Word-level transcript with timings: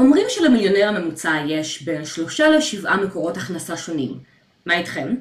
אומרים 0.00 0.26
שלמיליונר 0.28 0.88
הממוצע 0.88 1.32
יש 1.46 1.82
בין 1.82 2.04
שלושה 2.04 2.48
לשבעה 2.48 2.96
מקורות 2.96 3.36
הכנסה 3.36 3.76
שונים. 3.76 4.18
מה 4.66 4.78
איתכם? 4.78 5.14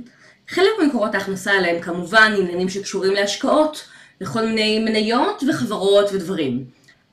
חלק 0.50 0.70
ממקורות 0.82 1.16
ההכנסה 1.16 1.52
האלה 1.52 1.70
הם 1.72 1.82
כמובן 1.82 2.34
עניינים 2.38 2.70
שקשורים 2.70 3.14
להשקעות, 3.14 3.88
לכל 4.22 4.46
מיני 4.46 4.80
מניות 4.80 5.44
וחברות 5.50 6.10
ודברים. 6.14 6.66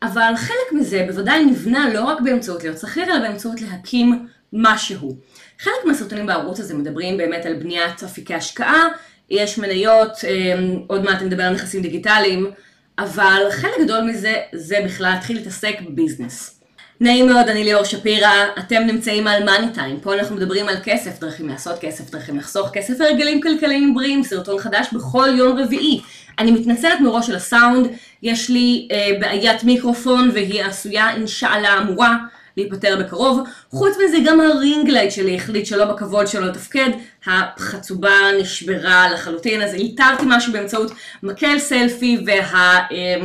אבל 0.02 0.32
חלק 0.37 0.72
מזה 0.72 1.04
בוודאי 1.08 1.44
נבנה 1.44 1.94
לא 1.94 2.04
רק 2.04 2.21
באמצעות 2.21 2.64
להיות 2.64 2.79
שכיר, 2.79 3.04
אלא 3.04 3.18
באמצעות 3.18 3.61
להקים 3.61 4.27
משהו. 4.53 5.17
חלק 5.59 5.85
מהסרטונים 5.85 6.27
בערוץ 6.27 6.61
הזה 6.61 6.75
מדברים 6.75 7.17
באמת 7.17 7.46
על 7.46 7.55
בניית 7.55 8.03
אפיקי 8.03 8.35
השקעה, 8.35 8.89
יש 9.30 9.59
מניות, 9.59 10.12
אמ, 10.25 10.80
עוד 10.87 11.05
מעט 11.05 11.23
נדבר 11.23 11.43
על 11.43 11.55
נכסים 11.55 11.83
דיגיטליים, 11.83 12.51
אבל 12.98 13.43
חלק 13.51 13.80
גדול 13.85 14.01
מזה 14.01 14.35
זה 14.53 14.79
בכלל 14.85 15.11
להתחיל 15.11 15.37
להתעסק 15.37 15.75
ב 15.80 15.88
business. 15.88 16.55
נעים 17.00 17.26
מאוד, 17.26 17.48
אני 17.48 17.64
ליאור 17.64 17.84
שפירא, 17.84 18.30
אתם 18.58 18.82
נמצאים 18.86 19.26
על 19.26 19.45
Money 19.45 19.73
Time, 19.74 20.01
פה 20.00 20.14
אנחנו 20.14 20.37
מדברים 20.37 20.68
על 20.68 20.77
כסף, 20.84 21.20
דרכים 21.20 21.48
לעשות 21.48 21.78
כסף, 21.80 22.10
דרכים 22.10 22.38
לחסוך 22.38 22.70
כסף 22.73 22.95
והרגלים 22.98 23.41
כלכליים 23.41 23.95
בריאים, 23.95 24.23
סרטון 24.23 24.59
חדש 24.59 24.87
בכל 24.92 25.28
יום 25.37 25.59
רביעי. 25.59 26.01
אני 26.38 26.51
מתנצלת 26.51 27.01
מראש 27.01 27.30
על 27.30 27.37
הסאונד, 27.37 27.87
יש 28.23 28.51
לי 28.51 28.88
אה, 28.92 29.10
בעיית 29.20 29.64
מיקרופון 29.64 30.30
והיא 30.34 30.64
עשויה 30.64 31.10
אינשאללה 31.14 31.78
אמורה 31.78 32.16
להיפטר 32.56 32.96
בקרוב. 33.01 33.40
חוץ 33.70 33.96
מזה 34.04 34.16
גם 34.24 34.40
ה 34.41 34.48
ring 34.48 34.77
light 34.77 35.12
שלי 35.12 35.37
החליט 35.37 35.66
שלא 35.66 35.84
בכבוד 35.84 36.26
שלו 36.26 36.46
לתפקד, 36.46 36.90
החצובה 37.26 38.18
נשברה 38.40 39.12
לחלוטין, 39.12 39.62
אז 39.62 39.74
איתרתי 39.74 40.23
משהו 40.26 40.52
באמצעות 40.52 40.92
מקל 41.23 41.59
סלפי 41.59 42.18
וה... 42.26 42.78
אה, 42.92 43.16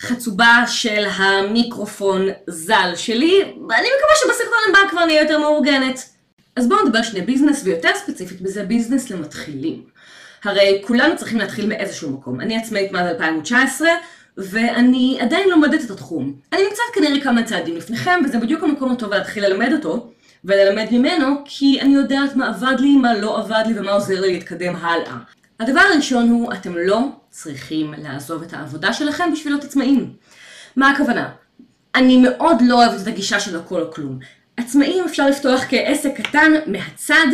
חצובה 0.00 0.64
של 0.66 1.04
המיקרופון 1.16 2.26
ז"ל 2.46 2.92
שלי, 2.96 3.42
ואני 3.42 3.88
מקווה 3.96 4.16
שבסרטון 4.22 4.58
הבא 4.68 4.90
כבר 4.90 5.04
נהיה 5.04 5.22
יותר 5.22 5.38
מאורגנת. 5.38 6.08
אז 6.56 6.68
בואו 6.68 6.84
נדבר 6.84 7.02
שני 7.02 7.20
ביזנס, 7.20 7.62
ויותר 7.64 7.90
ספציפית 7.94 8.40
בזה 8.40 8.62
ביזנס 8.62 9.10
למתחילים. 9.10 9.82
הרי 10.44 10.82
כולנו 10.86 11.16
צריכים 11.16 11.38
להתחיל 11.38 11.66
מאיזשהו 11.66 12.10
מקום. 12.10 12.40
אני 12.40 12.56
עצמאית 12.56 12.92
מאז 12.92 13.06
2019, 13.06 13.88
ואני 14.36 15.18
עדיין 15.20 15.48
לומדת 15.48 15.84
את 15.84 15.90
התחום. 15.90 16.34
אני 16.52 16.62
נמצאת 16.62 16.84
כנראה 16.94 17.20
כמה 17.20 17.42
צעדים 17.42 17.76
לפניכם, 17.76 18.20
וזה 18.24 18.38
בדיוק 18.38 18.62
המקום 18.62 18.92
הטוב 18.92 19.14
להתחיל 19.14 19.46
ללמד 19.46 19.72
אותו, 19.72 20.10
וללמד 20.44 20.86
ממנו, 20.90 21.26
כי 21.44 21.80
אני 21.80 21.94
יודעת 21.94 22.36
מה 22.36 22.48
עבד 22.48 22.80
לי, 22.80 22.96
מה 22.96 23.14
לא 23.14 23.38
עבד 23.38 23.62
לי, 23.66 23.78
ומה 23.78 23.92
עוזר 23.92 24.20
לי 24.20 24.32
להתקדם 24.32 24.76
הלאה. 24.76 25.16
הדבר 25.60 25.80
הראשון 25.80 26.28
הוא, 26.28 26.52
אתם 26.52 26.76
לא 26.76 27.00
צריכים 27.30 27.94
לעזוב 27.98 28.42
את 28.42 28.52
העבודה 28.52 28.92
שלכם 28.92 29.32
בשביל 29.32 29.52
להיות 29.52 29.64
עצמאים. 29.64 30.12
מה 30.76 30.90
הכוונה? 30.90 31.28
אני 31.94 32.16
מאוד 32.16 32.56
לא 32.62 32.84
אוהבת 32.84 33.02
את 33.02 33.06
הגישה 33.06 33.40
של 33.40 33.56
הכל 33.56 33.82
או 33.82 33.92
כלום. 33.92 34.18
עצמאים 34.56 35.04
אפשר 35.04 35.26
לפתוח 35.26 35.64
כעסק 35.68 36.10
קטן 36.20 36.52
מהצד, 36.66 37.26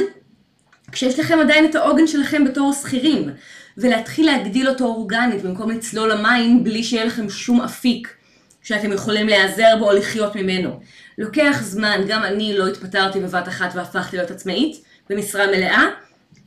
כשיש 0.92 1.18
לכם 1.18 1.38
עדיין 1.38 1.64
את 1.64 1.74
העוגן 1.74 2.06
שלכם 2.06 2.44
בתור 2.44 2.72
שכירים, 2.72 3.30
ולהתחיל 3.78 4.26
להגדיל 4.26 4.68
אותו 4.68 4.84
אורגנית 4.84 5.42
במקום 5.42 5.70
לצלול 5.70 6.12
למים 6.12 6.64
בלי 6.64 6.84
שיהיה 6.84 7.04
לכם 7.04 7.30
שום 7.30 7.60
אפיק 7.60 8.14
שאתם 8.62 8.92
יכולים 8.92 9.26
להיעזר 9.26 9.76
בו 9.78 9.90
או 9.90 9.96
לחיות 9.96 10.36
ממנו. 10.36 10.80
לוקח 11.18 11.58
זמן, 11.62 12.00
גם 12.08 12.24
אני 12.24 12.58
לא 12.58 12.68
התפטרתי 12.68 13.20
בבת 13.20 13.48
אחת 13.48 13.70
והפכתי 13.74 14.16
להיות 14.16 14.30
עצמאית 14.30 14.84
במשרה 15.10 15.46
מלאה, 15.46 15.84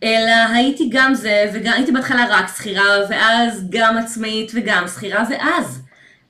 אלא 0.03 0.53
הייתי 0.53 0.89
גם 0.91 1.13
זה, 1.13 1.51
וגם 1.53 1.73
הייתי 1.73 1.91
בהתחלה 1.91 2.25
רק 2.29 2.47
שכירה, 2.57 2.83
ואז 3.09 3.65
גם 3.69 3.97
עצמאית 3.97 4.51
וגם 4.55 4.87
שכירה, 4.87 5.23
ואז 5.29 5.81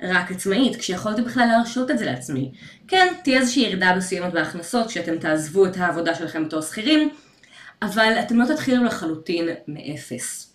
רק 0.01 0.31
עצמאית, 0.31 0.75
כשיכולתי 0.75 1.21
בכלל 1.21 1.45
להרשות 1.45 1.91
את 1.91 1.97
זה 1.97 2.05
לעצמי. 2.05 2.51
כן, 2.87 3.13
תהיה 3.23 3.39
איזושהי 3.39 3.63
ירידה 3.63 3.95
מסוימת 3.95 4.33
בהכנסות 4.33 4.87
כשאתם 4.87 5.17
תעזבו 5.17 5.65
את 5.65 5.77
העבודה 5.77 6.15
שלכם 6.15 6.45
בתור 6.45 6.61
שכירים, 6.61 7.09
אבל 7.81 8.13
אתם 8.19 8.39
לא 8.39 8.45
תתחילו 8.45 8.83
לחלוטין 8.83 9.49
מאפס. 9.67 10.53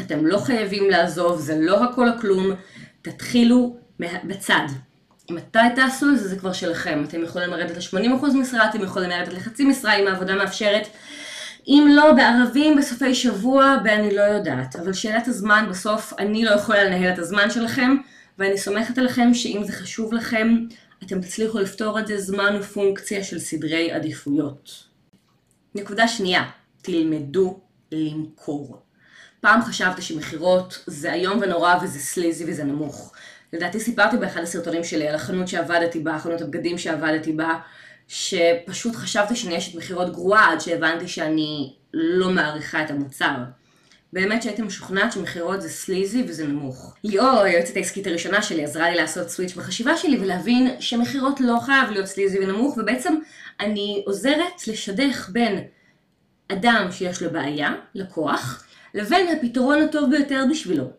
אתם 0.00 0.26
לא 0.26 0.38
חייבים 0.38 0.90
לעזוב, 0.90 1.40
זה 1.40 1.56
לא 1.60 1.84
הכל 1.84 2.08
הכלום, 2.08 2.50
תתחילו 3.02 3.76
בצד. 4.24 4.66
מתי 5.30 5.58
תעשו 5.74 6.10
את 6.10 6.18
זה, 6.18 6.28
זה 6.28 6.36
כבר 6.36 6.52
שלכם. 6.52 7.04
אתם 7.08 7.22
יכולים 7.22 7.50
לרדת 7.50 7.76
ל-80% 7.76 8.26
משרה, 8.34 8.70
אתם 8.70 8.82
יכולים 8.82 9.10
לרדת 9.10 9.32
לחצי 9.32 9.64
משרה 9.64 9.94
אם 9.94 10.06
העבודה 10.06 10.34
מאפשרת. 10.34 10.88
אם 11.68 11.88
לא 11.90 12.12
בערבים 12.12 12.76
בסופי 12.76 13.14
שבוע, 13.14 13.76
ואני 13.84 14.16
לא 14.16 14.22
יודעת. 14.22 14.76
אבל 14.76 14.92
שאלת 14.92 15.28
הזמן, 15.28 15.66
בסוף 15.70 16.12
אני 16.18 16.44
לא 16.44 16.50
יכולה 16.50 16.84
לנהל 16.84 17.12
את 17.12 17.18
הזמן 17.18 17.50
שלכם, 17.50 17.96
ואני 18.38 18.58
סומכת 18.58 18.98
עליכם 18.98 19.34
שאם 19.34 19.62
זה 19.64 19.72
חשוב 19.72 20.12
לכם, 20.12 20.56
אתם 21.04 21.20
תצליחו 21.20 21.58
לפתור 21.58 21.98
את 22.00 22.06
זה 22.06 22.18
זמן 22.18 22.56
ופונקציה 22.60 23.24
של 23.24 23.38
סדרי 23.38 23.92
עדיפויות. 23.92 24.84
נקודה 25.74 26.08
שנייה, 26.08 26.44
תלמדו 26.82 27.60
למכור. 27.92 28.82
פעם 29.40 29.62
חשבתי 29.62 30.02
שמכירות 30.02 30.84
זה 30.86 31.12
איום 31.12 31.38
ונורא 31.42 31.74
וזה 31.82 31.98
סליזי 31.98 32.44
וזה 32.48 32.64
נמוך. 32.64 33.12
לדעתי 33.52 33.80
סיפרתי 33.80 34.16
באחד 34.16 34.40
הסרטונים 34.40 34.84
שלי 34.84 35.08
על 35.08 35.14
החנות 35.14 35.48
שעבדתי 35.48 36.00
בה, 36.00 36.18
חנות 36.18 36.40
הבגדים 36.40 36.78
שעבדתי 36.78 37.32
בה, 37.32 37.58
שפשוט 38.08 38.96
חשבתי 38.96 39.36
שאני 39.36 39.58
אשת 39.58 39.74
מכירות 39.74 40.12
גרועה 40.12 40.52
עד 40.52 40.60
שהבנתי 40.60 41.08
שאני 41.08 41.74
לא 41.94 42.30
מעריכה 42.30 42.82
את 42.82 42.90
המוצר. 42.90 43.34
באמת 44.12 44.42
שהייתי 44.42 44.62
משוכנעת 44.62 45.12
שמכירות 45.12 45.62
זה 45.62 45.68
סליזי 45.68 46.24
וזה 46.28 46.46
נמוך. 46.46 46.94
ליאור, 47.04 47.40
היועצת 47.40 47.76
העסקית 47.76 48.06
הראשונה 48.06 48.42
שלי, 48.42 48.64
עזרה 48.64 48.90
לי 48.90 48.96
לעשות 48.96 49.30
סוויץ' 49.30 49.54
בחשיבה 49.54 49.96
שלי 49.96 50.18
ולהבין 50.18 50.76
שמכירות 50.80 51.40
לא 51.40 51.58
חייב 51.60 51.90
להיות 51.90 52.06
סליזי 52.06 52.38
ונמוך, 52.38 52.76
ובעצם 52.78 53.14
אני 53.60 54.02
עוזרת 54.06 54.68
לשדך 54.68 55.28
בין 55.32 55.64
אדם 56.48 56.88
שיש 56.90 57.22
לו 57.22 57.30
בעיה, 57.30 57.74
לקוח, 57.94 58.64
לבין 58.94 59.36
הפתרון 59.36 59.82
הטוב 59.82 60.10
ביותר 60.10 60.44
בשבילו. 60.50 60.90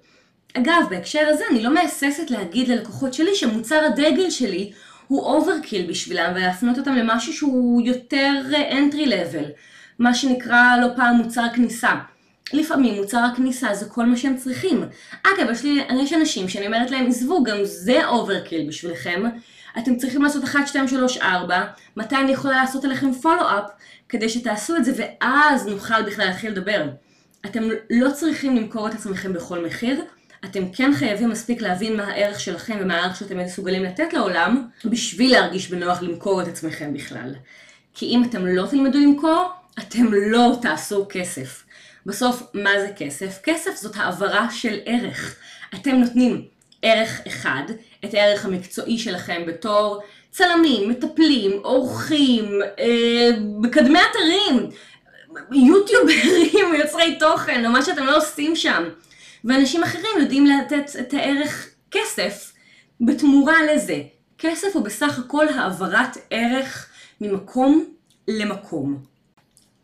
אגב, 0.53 0.83
בהקשר 0.89 1.27
הזה 1.27 1.43
אני 1.51 1.63
לא 1.63 1.73
מהססת 1.73 2.31
להגיד 2.31 2.67
ללקוחות 2.67 3.13
שלי 3.13 3.35
שמוצר 3.35 3.81
הדגל 3.85 4.29
שלי 4.29 4.71
הוא 5.07 5.23
overkill 5.23 5.89
בשבילם 5.89 6.31
ולהפנות 6.35 6.77
אותם 6.77 6.93
למשהו 6.95 7.33
שהוא 7.33 7.81
יותר 7.81 8.33
entry 8.69 9.07
level, 9.07 9.45
מה 9.99 10.13
שנקרא 10.13 10.77
לא 10.81 10.87
פעם 10.95 11.15
מוצר 11.15 11.45
כניסה. 11.55 11.91
לפעמים 12.53 12.95
מוצר 12.95 13.17
הכניסה 13.17 13.73
זה 13.73 13.85
כל 13.89 14.05
מה 14.05 14.17
שהם 14.17 14.37
צריכים. 14.37 14.83
אגב, 15.23 15.49
יש, 15.51 15.63
לי, 15.63 15.83
יש 16.03 16.13
אנשים 16.13 16.49
שאני 16.49 16.65
אומרת 16.67 16.91
להם, 16.91 17.07
עזבו, 17.07 17.43
גם 17.43 17.57
זה 17.63 18.07
overkill 18.07 18.67
בשבילכם. 18.67 19.23
אתם 19.77 19.95
צריכים 19.95 20.23
לעשות 20.23 20.43
1, 20.43 20.67
2, 20.67 20.87
3, 20.87 21.17
4, 21.17 21.65
מתי 21.97 22.15
אני 22.15 22.31
יכולה 22.31 22.57
לעשות 22.57 22.85
עליכם 22.85 23.13
follow-up, 23.13 23.69
כדי 24.09 24.29
שתעשו 24.29 24.75
את 24.75 24.85
זה, 24.85 24.93
ואז 24.97 25.67
נוכל 25.67 26.01
בכלל 26.01 26.25
להתחיל 26.25 26.51
לדבר. 26.51 26.89
אתם 27.45 27.63
לא 27.89 28.11
צריכים 28.11 28.55
למכור 28.55 28.87
את 28.87 28.93
עצמכם 28.93 29.33
בכל 29.33 29.65
מחיר, 29.65 30.01
אתם 30.45 30.71
כן 30.73 30.91
חייבים 30.93 31.29
מספיק 31.29 31.61
להבין 31.61 31.97
מה 31.97 32.03
הערך 32.03 32.39
שלכם 32.39 32.77
ומה 32.81 32.95
הערך 32.95 33.15
שאתם 33.15 33.37
מסוגלים 33.37 33.83
לתת 33.83 34.13
לעולם, 34.13 34.67
בשביל 34.85 35.31
להרגיש 35.31 35.69
בנוח 35.69 36.01
למכור 36.01 36.41
את 36.41 36.47
עצמכם 36.47 36.93
בכלל. 36.93 37.35
כי 37.93 38.05
אם 38.05 38.23
אתם 38.23 38.45
לא 38.45 38.65
תלמדו 38.69 38.97
למכור, 38.97 39.49
אתם 39.79 40.13
לא 40.13 40.57
תעשו 40.61 41.05
כסף. 41.09 41.63
בסוף, 42.05 42.43
מה 42.53 42.71
זה 42.79 42.91
כסף? 42.97 43.39
כסף 43.43 43.75
זאת 43.75 43.95
העברה 43.95 44.47
של 44.51 44.79
ערך. 44.85 45.35
אתם 45.75 45.91
נותנים 45.91 46.45
ערך 46.81 47.21
אחד, 47.27 47.63
את 48.05 48.13
הערך 48.13 48.45
המקצועי 48.45 48.97
שלכם 48.97 49.43
בתור 49.47 50.01
צלמים, 50.31 50.89
מטפלים, 50.89 51.51
עורכים, 51.63 52.45
אה, 52.79 53.29
מקדמי 53.61 53.99
אתרים, 54.11 54.69
יוטיוברים, 55.51 56.73
יוצרי 56.79 57.15
תוכן, 57.19 57.65
או 57.65 57.71
מה 57.71 57.81
שאתם 57.81 58.05
לא 58.05 58.17
עושים 58.17 58.55
שם. 58.55 58.83
ואנשים 59.45 59.83
אחרים 59.83 60.11
יודעים 60.19 60.45
לתת 60.45 60.91
את 60.99 61.13
הערך 61.13 61.69
כסף 61.91 62.53
בתמורה 63.01 63.55
לזה. 63.73 64.01
כסף 64.37 64.67
הוא 64.73 64.83
בסך 64.83 65.19
הכל 65.19 65.47
העברת 65.47 66.17
ערך 66.29 66.89
ממקום 67.21 67.85
למקום. 68.27 69.03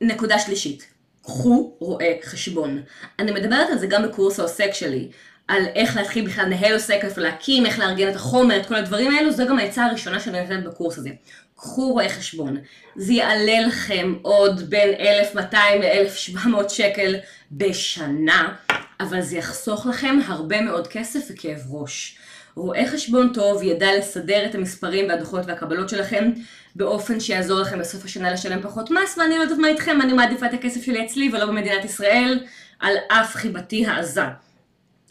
נקודה 0.01 0.39
שלישית, 0.39 0.87
קחו 1.23 1.75
רואה 1.79 2.13
חשבון. 2.23 2.81
אני 3.19 3.31
מדברת 3.31 3.69
על 3.69 3.77
זה 3.77 3.87
גם 3.87 4.03
בקורס 4.03 4.39
העוסק 4.39 4.73
שלי, 4.73 5.09
על 5.47 5.65
איך 5.75 5.97
להתחיל 5.97 6.25
בכלל 6.25 6.45
לנהל 6.45 6.73
עוסק, 6.73 6.99
איפה 7.03 7.21
להקים, 7.21 7.65
איך 7.65 7.79
לארגן 7.79 8.09
את 8.09 8.15
החומר, 8.15 8.57
את 8.57 8.65
כל 8.65 8.75
הדברים 8.75 9.15
האלו, 9.15 9.31
זו 9.31 9.45
גם 9.47 9.59
העצה 9.59 9.85
הראשונה 9.85 10.19
שאני 10.19 10.41
נותנת 10.41 10.63
בקורס 10.63 10.97
הזה. 10.97 11.09
קחו 11.55 11.91
רואה 11.91 12.09
חשבון. 12.09 12.57
זה 12.95 13.13
יעלה 13.13 13.59
לכם 13.67 14.13
עוד 14.21 14.69
בין 14.69 14.89
1,200 14.99 15.81
ל-1,700 15.81 16.69
שקל 16.69 17.15
בשנה, 17.51 18.55
אבל 18.99 19.21
זה 19.21 19.37
יחסוך 19.37 19.85
לכם 19.85 20.19
הרבה 20.25 20.61
מאוד 20.61 20.87
כסף 20.87 21.19
וכאב 21.29 21.59
ראש. 21.69 22.17
רואה 22.55 22.83
חשבון 22.87 23.33
טוב 23.33 23.63
ידע 23.63 23.87
לסדר 23.97 24.45
את 24.45 24.55
המספרים 24.55 25.09
והדוחות 25.09 25.41
והקבלות 25.45 25.89
שלכם 25.89 26.31
באופן 26.75 27.19
שיעזור 27.19 27.59
לכם 27.59 27.79
בסוף 27.79 28.05
השנה 28.05 28.31
לשלם 28.31 28.61
פחות 28.61 28.91
מס, 28.91 29.17
ואני 29.17 29.37
לא 29.37 29.43
יודעת 29.43 29.57
מה 29.57 29.67
איתכם, 29.67 30.01
אני 30.01 30.13
מעדיפה 30.13 30.45
את 30.45 30.53
הכסף 30.53 30.83
שלי 30.83 31.05
אצלי 31.05 31.29
ולא 31.33 31.45
במדינת 31.45 31.85
ישראל, 31.85 32.39
על 32.79 32.93
אף 33.07 33.35
חיבתי 33.35 33.85
העזה. 33.85 34.21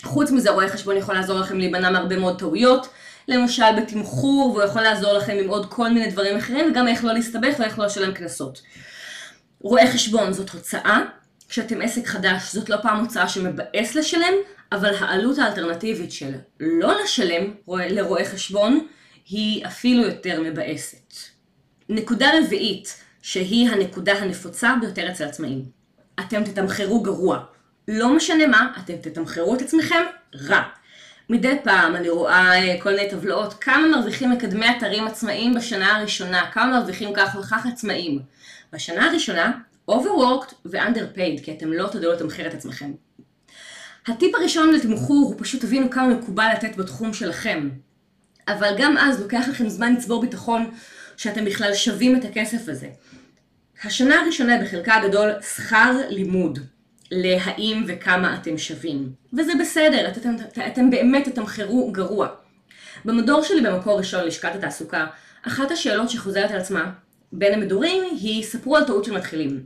חוץ 0.02 0.30
מזה, 0.30 0.50
רואה 0.50 0.68
חשבון 0.68 0.96
יכול 0.96 1.14
לעזור 1.14 1.38
לכם 1.38 1.58
להימנע 1.58 1.90
מהרבה 1.90 2.16
מאוד 2.16 2.38
טעויות, 2.38 2.88
למשל 3.28 3.76
בתמחור, 3.76 4.50
והוא 4.50 4.62
יכול 4.62 4.82
לעזור 4.82 5.12
לכם 5.12 5.36
עם 5.40 5.48
עוד 5.48 5.66
כל 5.66 5.88
מיני 5.88 6.10
דברים 6.10 6.36
אחרים, 6.36 6.70
וגם 6.70 6.88
איך 6.88 7.04
לא 7.04 7.12
להסתבך 7.12 7.54
ואיך 7.58 7.78
לא 7.78 7.86
לשלם 7.86 8.12
קנסות. 8.12 8.62
רואה 9.60 9.92
חשבון 9.92 10.32
זאת 10.32 10.50
הוצאה, 10.50 11.00
כשאתם 11.52 11.82
עסק 11.82 12.06
חדש 12.06 12.52
זאת 12.52 12.70
לא 12.70 12.76
פעם 12.82 13.00
הוצאה 13.00 13.28
שמבאס 13.28 13.94
לשלם, 13.94 14.34
אבל 14.72 14.94
העלות 14.94 15.38
האלטרנטיבית 15.38 16.12
של 16.12 16.32
לא 16.60 17.02
לשלם 17.04 17.54
לרואה 17.68 18.24
חשבון 18.24 18.86
היא 19.28 19.66
אפילו 19.66 20.02
יותר 20.02 20.40
מבאסת. 20.42 21.14
נקודה 21.88 22.30
רביעית, 22.38 22.94
שהיא 23.22 23.70
הנקודה 23.70 24.12
הנפוצה 24.12 24.74
ביותר 24.80 25.10
אצל 25.10 25.24
עצמאים. 25.24 25.64
אתם 26.20 26.44
תתמחרו 26.44 27.02
גרוע. 27.02 27.38
לא 27.88 28.16
משנה 28.16 28.46
מה, 28.46 28.72
אתם 28.84 28.96
תתמחרו 28.96 29.54
את 29.54 29.62
עצמכם 29.62 30.02
רע. 30.48 30.62
מדי 31.28 31.56
פעם 31.64 31.96
אני 31.96 32.08
רואה 32.08 32.54
אה, 32.54 32.80
כל 32.80 32.90
מיני 32.90 33.10
טבלאות, 33.10 33.54
כמה 33.54 33.86
מרוויחים 33.86 34.30
מקדמי 34.30 34.66
אתרים 34.76 35.06
עצמאיים 35.06 35.54
בשנה 35.54 35.96
הראשונה, 35.96 36.50
כמה 36.52 36.78
מרוויחים 36.78 37.12
כך 37.14 37.34
וכך 37.34 37.66
עצמאים. 37.66 38.20
בשנה 38.72 39.10
הראשונה, 39.10 39.52
overworked 39.90 40.54
ו-underpaid, 40.64 41.44
כי 41.44 41.52
אתם 41.52 41.72
לא 41.72 41.88
תדעו 41.92 42.12
לתמחר 42.12 42.46
את 42.46 42.54
עצמכם. 42.54 42.92
הטיפ 44.06 44.34
הראשון 44.34 44.74
לתמחור 44.74 45.16
הוא 45.16 45.34
פשוט 45.38 45.60
תבינו 45.60 45.90
כמה 45.90 46.08
מקובל 46.08 46.48
לתת 46.56 46.76
בתחום 46.76 47.14
שלכם. 47.14 47.68
אבל 48.48 48.74
גם 48.78 48.96
אז 48.98 49.20
לוקח 49.20 49.44
לכם 49.50 49.68
זמן 49.68 49.94
לצבור 49.94 50.20
ביטחון 50.20 50.70
שאתם 51.16 51.44
בכלל 51.44 51.74
שווים 51.74 52.16
את 52.16 52.24
הכסף 52.24 52.68
הזה. 52.68 52.88
השנה 53.84 54.20
הראשונה 54.20 54.58
בחלקה 54.62 54.94
הגדול 54.94 55.30
שכר 55.56 56.00
לימוד 56.08 56.58
להאם 57.10 57.84
וכמה 57.86 58.34
אתם 58.34 58.58
שווים. 58.58 59.12
וזה 59.32 59.52
בסדר, 59.60 60.08
אתם, 60.08 60.34
אתם 60.66 60.90
באמת 60.90 61.28
תתמחרו 61.28 61.92
גרוע. 61.92 62.28
במדור 63.04 63.42
שלי 63.42 63.60
במקור 63.60 63.98
ראשון 63.98 64.24
לשכת 64.24 64.54
התעסוקה, 64.54 65.06
אחת 65.46 65.70
השאלות 65.70 66.10
שחוזרת 66.10 66.50
על 66.50 66.58
עצמה 66.58 66.90
בין 67.32 67.54
המדורים 67.54 68.02
היא 68.20 68.44
ספרו 68.44 68.76
על 68.76 68.84
טעות 68.84 69.04
של 69.04 69.16
מתחילים. 69.16 69.62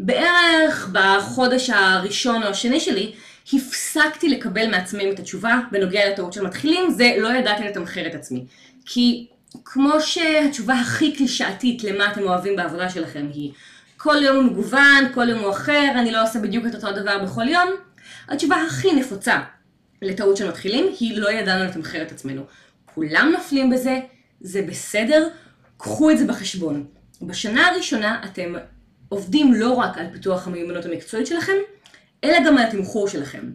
בערך 0.00 0.90
בחודש 0.92 1.70
הראשון 1.70 2.42
או 2.42 2.48
השני 2.48 2.80
שלי 2.80 3.12
הפסקתי 3.52 4.28
לקבל 4.28 4.70
מעצמאים 4.70 5.12
את 5.12 5.18
התשובה 5.18 5.60
בנוגע 5.72 6.10
לטעות 6.10 6.32
של 6.32 6.46
מתחילים, 6.46 6.90
זה 6.90 7.14
לא 7.18 7.28
ידעתי 7.28 7.64
לתמחר 7.64 8.06
את 8.06 8.14
עצמי. 8.14 8.44
כי 8.86 9.26
כמו 9.64 10.00
שהתשובה 10.00 10.74
הכי 10.74 11.16
קלישאתית 11.16 11.84
למה 11.84 12.12
אתם 12.12 12.22
אוהבים 12.22 12.56
בעבודה 12.56 12.90
שלכם 12.90 13.26
היא 13.34 13.52
כל 13.96 14.16
יום 14.22 14.36
הוא 14.36 14.44
מגוון, 14.44 15.12
כל 15.14 15.28
יום 15.28 15.38
הוא 15.38 15.50
אחר, 15.50 15.90
אני 15.94 16.12
לא 16.12 16.22
עושה 16.22 16.38
בדיוק 16.38 16.66
את 16.66 16.74
אותו 16.74 16.92
דבר 16.92 17.24
בכל 17.24 17.48
יום, 17.48 17.70
התשובה 18.28 18.56
הכי 18.66 18.92
נפוצה 18.92 19.40
לטעות 20.02 20.36
של 20.36 20.48
מתחילים 20.48 20.86
היא 21.00 21.18
לא 21.18 21.30
ידענו 21.30 21.64
לתמחר 21.64 22.02
את 22.02 22.12
עצמנו. 22.12 22.42
כולם 22.84 23.32
נופלים 23.36 23.70
בזה, 23.70 24.00
זה 24.40 24.62
בסדר, 24.62 25.28
קחו 25.76 26.10
את 26.10 26.18
זה 26.18 26.26
בחשבון. 26.26 26.86
בשנה 27.22 27.68
הראשונה 27.68 28.20
אתם 28.24 28.54
עובדים 29.08 29.54
לא 29.54 29.72
רק 29.72 29.98
על 29.98 30.06
פיתוח 30.12 30.46
המיומנות 30.46 30.84
המקצועית 30.84 31.26
שלכם, 31.26 31.56
אלא 32.24 32.38
גם 32.46 32.58
על 32.58 32.66
התמחור 32.66 33.08
שלכם. 33.08 33.50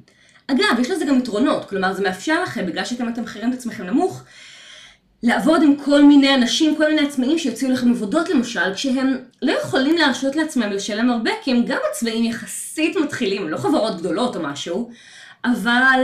אגב, 0.47 0.79
יש 0.81 0.89
לזה 0.89 1.05
גם 1.05 1.17
יתרונות, 1.17 1.69
כלומר 1.69 1.93
זה 1.93 2.03
מאפשר 2.03 2.43
לכם, 2.43 2.65
בגלל 2.65 2.85
שאתם 2.85 3.07
מתמחרים 3.07 3.53
את 3.53 3.57
עצמכם 3.57 3.83
נמוך, 3.83 4.23
לעבוד 5.23 5.63
עם 5.63 5.75
כל 5.75 6.03
מיני 6.03 6.35
אנשים, 6.35 6.75
כל 6.75 6.87
מיני 6.89 7.07
עצמאים 7.07 7.39
שיוציאו 7.39 7.71
לכם 7.71 7.91
עבודות 7.91 8.29
למשל, 8.29 8.73
כשהם 8.73 9.17
לא 9.41 9.51
יכולים 9.51 9.97
להרשות 9.97 10.35
לעצמם 10.35 10.71
לשלם 10.71 11.09
הרבה, 11.09 11.31
כי 11.43 11.51
הם 11.51 11.65
גם 11.65 11.79
עצמאים 11.91 12.23
יחסית 12.23 12.95
מתחילים, 12.95 13.49
לא 13.49 13.57
חברות 13.57 13.97
גדולות 13.97 14.35
או 14.35 14.41
משהו, 14.41 14.91
אבל 15.45 15.99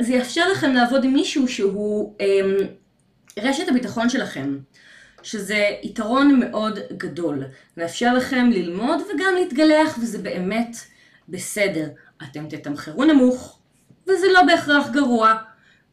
זה 0.00 0.12
יאפשר 0.12 0.52
לכם 0.52 0.72
לעבוד 0.72 1.04
עם 1.04 1.12
מישהו 1.12 1.48
שהוא 1.48 2.14
אמ, 2.20 2.56
רשת 3.42 3.68
הביטחון 3.68 4.08
שלכם, 4.08 4.58
שזה 5.24 5.68
יתרון 5.82 6.40
מאוד 6.40 6.78
גדול. 6.96 7.44
מאפשר 7.76 8.14
לכם 8.14 8.50
ללמוד 8.52 9.00
וגם 9.00 9.34
להתגלח, 9.34 9.98
וזה 10.02 10.18
באמת 10.18 10.76
בסדר. 11.28 11.88
אתם 12.22 12.48
תתמחרו 12.48 13.04
נמוך, 13.04 13.58
וזה 14.06 14.26
לא 14.32 14.42
בהכרח 14.42 14.90
גרוע. 14.90 15.34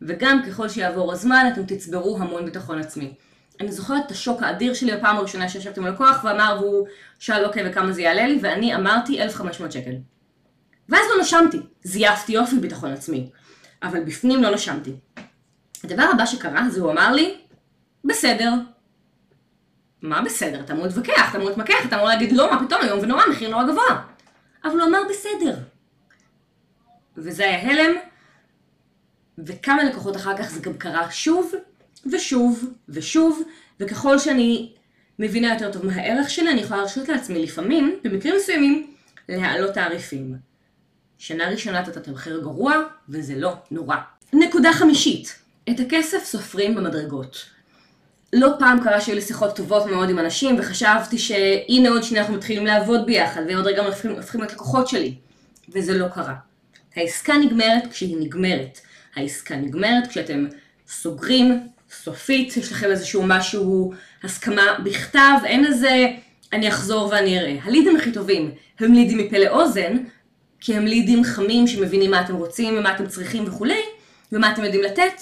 וגם 0.02 0.42
ככל 0.48 0.70
שיעבור 0.70 1.14
הזמן 1.14 1.50
אתם 1.54 1.66
תצברו 1.66 2.18
המון 2.18 2.46
ביטחון 2.46 2.80
עצמי. 2.80 3.14
אני 3.60 3.72
זוכרת 3.72 4.06
את 4.06 4.12
השוק 4.12 4.44
האדיר 4.44 4.74
שלי 4.74 4.98
בפעם 4.98 5.18
הראשונה 5.18 5.50
שישבתי 5.50 5.80
עם 5.80 5.86
לקוח 5.86 6.24
ואמר 6.24 6.58
והוא 6.62 6.88
שאל 7.20 7.46
אוקיי 7.46 7.70
וכמה 7.70 7.92
זה 7.92 8.02
יעלה 8.02 8.28
לי 8.28 8.40
ואני 8.42 8.76
אמרתי 8.76 9.22
1,500 9.22 9.72
שקל. 9.72 9.92
ואז 10.90 11.02
לא 11.16 11.22
נשמתי, 11.22 11.58
זייפתי 11.84 12.32
יופי 12.32 12.56
ביטחון 12.56 12.92
עצמי, 12.92 13.30
אבל 13.84 14.04
בפנים 14.04 14.44
לא 14.44 14.56
נשמתי. 14.56 14.92
הדבר 15.84 16.06
הבא 16.14 16.26
שקרה 16.26 16.70
זה 16.70 16.82
הוא 16.82 16.92
אמר 16.92 17.12
לי, 17.12 17.38
בסדר. 18.04 18.54
מה 20.02 20.22
בסדר? 20.22 20.60
אתה 20.60 20.74
אמור 20.74 20.86
להתווכח, 20.86 21.30
אתה 21.30 21.38
אמור 21.38 21.50
להתמקח, 21.50 21.86
אתה 21.86 21.96
אמור 21.96 22.08
להגיד 22.08 22.32
לא, 22.32 22.52
מה 22.52 22.66
פתאום, 22.66 22.82
היום 22.82 23.00
ונורא, 23.00 23.24
מחיר 23.32 23.50
נורא 23.50 23.64
גבוה. 23.64 24.02
אבל 24.64 24.80
הוא 24.80 24.84
אמר 24.84 25.00
בסדר. 25.10 25.58
וזה 27.18 27.44
היה 27.44 27.72
הלם, 27.72 27.92
וכמה 29.38 29.84
לקוחות 29.84 30.16
אחר 30.16 30.38
כך 30.38 30.50
זה 30.50 30.60
גם 30.60 30.74
קרה 30.74 31.12
שוב 31.12 31.54
ושוב 32.12 32.74
ושוב, 32.90 33.42
וככל 33.80 34.20
שאני 34.20 34.74
מבינה 35.20 35.54
יותר 35.54 35.72
טוב 35.72 35.86
מה 35.86 35.94
הערך 35.96 36.30
שלי, 36.30 36.52
אני 36.52 36.62
יכולה 36.62 36.80
להרשות 36.80 37.10
לעצמי 37.10 37.44
לפעמים, 37.44 38.00
במקרים 38.04 38.36
מסוימים, 38.36 38.94
להעלות 39.30 39.74
תעריפים. 39.74 40.36
שנה 41.18 41.50
ראשונה 41.50 41.80
אתה 41.80 42.00
תמחר 42.00 42.40
גרוע, 42.40 42.76
וזה 43.10 43.36
לא 43.36 43.54
נורא. 43.72 43.96
נקודה 44.34 44.74
חמישית, 44.74 45.40
את 45.70 45.80
הכסף 45.80 46.24
סופרים 46.24 46.76
במדרגות. 46.76 47.51
לא 48.34 48.50
פעם 48.60 48.84
קרה 48.84 49.02
שהיו 49.02 49.16
לי 49.16 49.22
שיחות 49.22 49.56
טובות 49.56 49.86
מאוד 49.86 50.10
עם 50.10 50.20
אנשים, 50.20 50.56
וחשבתי 50.60 51.18
שהנה 51.18 51.90
עוד 51.90 52.04
שנייה 52.04 52.24
אנחנו 52.24 52.38
מתחילים 52.38 52.66
לעבוד 52.66 53.06
ביחד, 53.06 53.42
ועוד 53.48 53.68
רגע 53.68 53.86
הופכים, 53.86 54.12
הופכים 54.12 54.42
להיות 54.42 54.54
לקוחות 54.54 54.88
שלי. 54.88 55.16
וזה 55.70 55.98
לא 55.98 56.08
קרה. 56.08 56.36
העסקה 56.96 57.38
נגמרת 57.38 57.88
כשהיא 57.92 58.18
נגמרת. 58.20 58.80
העסקה 59.16 59.56
נגמרת, 59.56 60.08
כשאתם 60.08 60.46
סוגרים 60.88 61.68
סופית, 61.92 62.58
יש 62.58 62.72
לכם 62.72 62.92
איזשהו 62.92 63.24
משהו, 63.26 63.94
הסכמה 64.24 64.80
בכתב, 64.84 65.34
אין 65.46 65.66
איזה 65.66 66.08
אני 66.54 66.70
אחזור 66.70 67.10
ואני 67.12 67.40
אראה. 67.40 67.58
הלידים 67.64 67.96
הכי 67.96 68.12
טובים 68.12 68.52
הם 68.80 68.94
לידים 68.94 69.18
מפה 69.18 69.38
לאוזן, 69.38 69.98
כי 70.60 70.76
הם 70.76 70.86
לידים 70.86 71.24
חמים 71.24 71.68
שמבינים 71.68 72.12
מה 72.12 72.22
אתם 72.22 72.36
רוצים 72.36 72.78
ומה 72.78 72.96
אתם 72.96 73.08
צריכים 73.08 73.48
וכולי, 73.48 73.82
ומה 74.32 74.52
אתם 74.52 74.64
יודעים 74.64 74.84
לתת, 74.84 75.22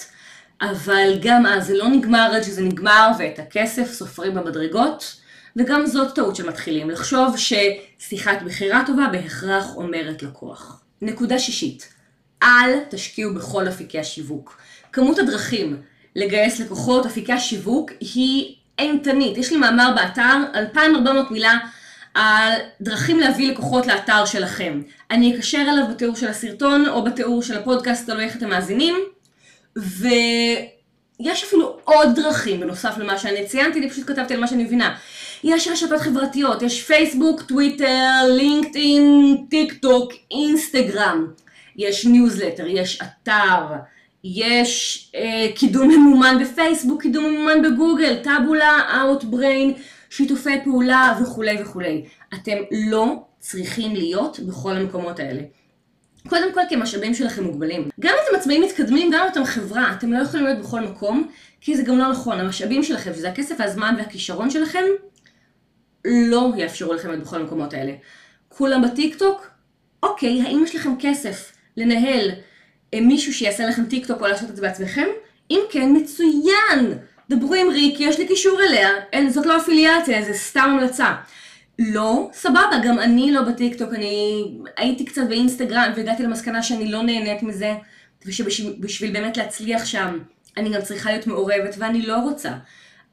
אבל 0.60 1.18
גם 1.20 1.46
אז 1.46 1.66
זה 1.66 1.76
לא 1.76 1.88
נגמר 1.88 2.30
עד 2.34 2.42
שזה 2.42 2.62
נגמר 2.62 3.10
ואת 3.18 3.38
הכסף 3.38 3.92
סופרים 3.92 4.34
במדרגות, 4.34 5.16
וגם 5.56 5.86
זאת 5.86 6.14
טעות 6.14 6.36
שמתחילים, 6.36 6.90
לחשוב 6.90 7.34
ששיחת 7.36 8.42
בחירה 8.44 8.82
טובה 8.86 9.06
בהכרח 9.12 9.76
אומרת 9.76 10.22
לקוח. 10.22 10.80
נקודה 11.02 11.38
שישית, 11.38 11.88
אל 12.42 12.78
תשקיעו 12.90 13.34
בכל 13.34 13.68
אפיקי 13.68 13.98
השיווק. 13.98 14.60
כמות 14.92 15.18
הדרכים 15.18 15.82
לגייס 16.16 16.60
לקוחות, 16.60 17.06
אפיקי 17.06 17.32
השיווק, 17.32 17.90
היא 18.00 18.54
אימתנית. 18.78 19.38
יש 19.38 19.52
לי 19.52 19.58
מאמר 19.58 19.92
באתר, 19.96 20.36
2,400 20.54 21.30
מילה, 21.30 21.58
על 22.14 22.52
דרכים 22.80 23.20
להביא 23.20 23.52
לקוחות 23.52 23.86
לאתר 23.86 24.24
שלכם. 24.24 24.82
אני 25.10 25.36
אקשר 25.36 25.58
אליו 25.70 25.84
בתיאור 25.90 26.16
של 26.16 26.28
הסרטון 26.28 26.88
או 26.88 27.04
בתיאור 27.04 27.42
של 27.42 27.58
הפודקאסט, 27.58 28.06
תלוי 28.06 28.24
איך 28.24 28.36
אתם 28.36 28.48
מאזינים. 28.48 28.94
ויש 29.76 31.44
אפילו 31.44 31.78
עוד 31.84 32.08
דרכים 32.14 32.60
בנוסף 32.60 32.98
למה 32.98 33.18
שאני 33.18 33.46
ציינתי, 33.46 33.78
אני 33.78 33.90
פשוט 33.90 34.06
כתבתי 34.06 34.34
על 34.34 34.40
מה 34.40 34.46
שאני 34.46 34.64
מבינה. 34.64 34.96
יש 35.44 35.68
רשתות 35.68 36.00
חברתיות, 36.00 36.62
יש 36.62 36.82
פייסבוק, 36.82 37.42
טוויטר, 37.42 38.12
לינקדאין, 38.36 39.36
טיק 39.50 39.72
טוק, 39.72 40.12
אינסטגרם. 40.30 41.26
יש 41.76 42.06
ניוזלטר, 42.06 42.66
יש 42.66 43.02
אתר, 43.02 43.64
יש 44.24 45.10
אה, 45.14 45.46
קידום 45.54 45.88
ממומן 45.88 46.36
בפייסבוק, 46.40 47.02
קידום 47.02 47.24
ממומן 47.24 47.62
בגוגל, 47.62 48.16
טאבולה, 48.22 49.00
אאוטבריין, 49.00 49.72
שיתופי 50.10 50.64
פעולה 50.64 51.18
וכולי 51.22 51.62
וכולי. 51.62 52.04
אתם 52.34 52.56
לא 52.70 53.22
צריכים 53.38 53.96
להיות 53.96 54.40
בכל 54.40 54.72
המקומות 54.72 55.18
האלה. 55.20 55.42
קודם 56.28 56.54
כל 56.54 56.60
כי 56.68 56.74
המשאבים 56.74 57.14
שלכם 57.14 57.44
מוגבלים. 57.44 57.88
גם 58.00 58.12
אם 58.12 58.26
אתם 58.28 58.40
עצמאים 58.40 58.62
מתקדמים, 58.62 59.10
גם 59.10 59.22
אם 59.22 59.28
אתם 59.32 59.44
חברה, 59.44 59.92
אתם 59.98 60.12
לא 60.12 60.22
יכולים 60.22 60.46
להיות 60.46 60.58
בכל 60.58 60.80
מקום, 60.80 61.28
כי 61.60 61.76
זה 61.76 61.82
גם 61.82 61.98
לא 61.98 62.10
נכון. 62.10 62.40
המשאבים 62.40 62.82
שלכם, 62.82 63.14
שזה 63.14 63.28
הכסף, 63.28 63.60
הזמן 63.60 63.94
והכישרון 63.98 64.50
שלכם, 64.50 64.84
לא 66.04 66.52
יאפשרו 66.56 66.94
לכם 66.94 67.08
להיות 67.08 67.22
בכל 67.22 67.40
המקומות 67.40 67.74
האלה. 67.74 67.92
כולם 68.48 68.82
בטיק 68.82 69.14
טוק? 69.14 69.50
אוקיי, 70.02 70.42
האם 70.42 70.62
יש 70.64 70.74
לכם 70.74 70.92
כסף 70.98 71.52
לנהל 71.76 72.30
אה, 72.94 73.00
מישהו 73.00 73.34
שיעשה 73.34 73.66
לכם 73.66 73.84
טיק 73.84 74.06
טוק 74.06 74.20
או 74.20 74.26
לעשות 74.26 74.50
את 74.50 74.56
זה 74.56 74.62
בעצמכם? 74.62 75.06
אם 75.50 75.60
כן, 75.70 75.90
מצוין! 75.92 76.98
דברו 77.30 77.54
עם 77.54 77.68
ריק, 77.68 78.00
יש 78.00 78.18
לי 78.18 78.26
קישור 78.26 78.60
אליה, 78.62 78.88
אין, 79.12 79.30
זאת 79.30 79.46
לא 79.46 79.56
אפיליאציה, 79.56 80.22
זה 80.22 80.34
סתם 80.34 80.76
המלצה. 80.78 81.14
לא, 81.82 82.30
סבבה, 82.32 82.80
גם 82.84 82.98
אני 82.98 83.32
לא 83.32 83.42
בטיק 83.42 83.78
טוק, 83.78 83.94
אני 83.94 84.44
הייתי 84.76 85.04
קצת 85.04 85.22
באינסטגרם 85.28 85.92
והגעתי 85.96 86.22
למסקנה 86.22 86.62
שאני 86.62 86.90
לא 86.90 87.02
נהנית 87.02 87.42
מזה, 87.42 87.74
ושבשביל 88.26 89.12
באמת 89.12 89.36
להצליח 89.36 89.84
שם, 89.84 90.18
אני 90.56 90.70
גם 90.70 90.82
צריכה 90.82 91.10
להיות 91.10 91.26
מעורבת 91.26 91.74
ואני 91.78 92.02
לא 92.02 92.16
רוצה. 92.16 92.52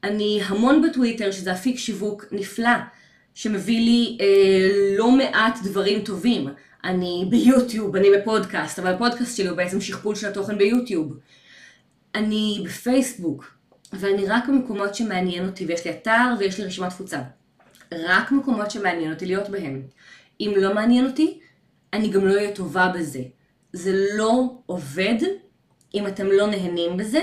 אני 0.04 0.40
המון 0.46 0.82
בטוויטר, 0.82 1.30
שזה 1.30 1.52
אפיק 1.52 1.78
שיווק 1.78 2.24
נפלא, 2.32 2.76
שמביא 3.34 3.80
לי 3.80 4.18
אה, 4.20 4.96
לא 4.98 5.10
מעט 5.10 5.58
דברים 5.64 6.02
טובים. 6.02 6.48
אני 6.84 7.26
ביוטיוב, 7.30 7.96
אני 7.96 8.08
בפודקאסט, 8.16 8.78
אבל 8.78 8.94
הפודקאסט 8.94 9.36
שלי 9.36 9.48
הוא 9.48 9.56
בעצם 9.56 9.80
שכפול 9.80 10.14
של 10.14 10.28
התוכן 10.28 10.58
ביוטיוב. 10.58 11.18
אני 12.14 12.62
בפייסבוק, 12.64 13.54
ואני 13.92 14.26
רק 14.26 14.48
במקומות 14.48 14.94
שמעניין 14.94 15.46
אותי, 15.46 15.66
ויש 15.66 15.84
לי 15.84 15.90
אתר 15.90 16.34
ויש 16.38 16.58
לי 16.58 16.64
רשימת 16.64 16.90
תפוצה. 16.90 17.20
רק 17.94 18.32
מקומות 18.32 18.70
שמעניין 18.70 19.12
אותי 19.12 19.26
להיות 19.26 19.48
בהם. 19.48 19.82
אם 20.40 20.52
לא 20.56 20.74
מעניין 20.74 21.06
אותי, 21.06 21.40
אני 21.92 22.08
גם 22.08 22.26
לא 22.26 22.34
אהיה 22.34 22.54
טובה 22.54 22.92
בזה. 22.94 23.22
זה 23.72 23.92
לא 24.16 24.54
עובד 24.66 25.14
אם 25.94 26.06
אתם 26.06 26.26
לא 26.26 26.46
נהנים 26.46 26.96
בזה, 26.96 27.20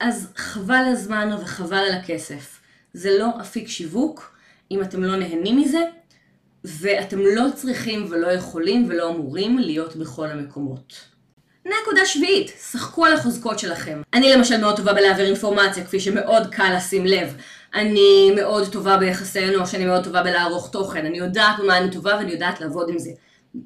אז 0.00 0.32
חבל 0.36 0.84
הזמן 0.92 1.36
וחבל 1.42 1.76
על 1.76 1.92
הכסף. 1.92 2.60
זה 2.92 3.18
לא 3.18 3.28
אפיק 3.40 3.68
שיווק 3.68 4.36
אם 4.70 4.82
אתם 4.82 5.02
לא 5.02 5.16
נהנים 5.16 5.56
מזה, 5.56 5.80
ואתם 6.64 7.18
לא 7.20 7.44
צריכים 7.54 8.06
ולא 8.10 8.26
יכולים 8.26 8.86
ולא 8.88 9.10
אמורים 9.10 9.58
להיות 9.58 9.96
בכל 9.96 10.26
המקומות. 10.26 11.10
נקודה 11.64 12.06
שביעית, 12.06 12.52
שחקו 12.70 13.06
על 13.06 13.12
החוזקות 13.12 13.58
שלכם. 13.58 14.02
אני 14.14 14.32
למשל 14.32 14.60
מאוד 14.60 14.76
טובה 14.76 14.92
בלהעביר 14.92 15.26
אינפורמציה, 15.26 15.84
כפי 15.84 16.00
שמאוד 16.00 16.54
קל 16.54 16.74
לשים 16.76 17.06
לב. 17.06 17.36
אני 17.74 18.30
מאוד 18.36 18.72
טובה 18.72 18.96
ביחסי 18.96 19.48
אנוש, 19.48 19.74
אני 19.74 19.84
מאוד 19.84 20.04
טובה 20.04 20.22
בלערוך 20.22 20.70
תוכן, 20.70 21.06
אני 21.06 21.18
יודעת 21.18 21.58
במה 21.58 21.78
אני 21.78 21.90
טובה 21.90 22.16
ואני 22.16 22.32
יודעת 22.32 22.60
לעבוד 22.60 22.88
עם 22.88 22.98
זה. 22.98 23.10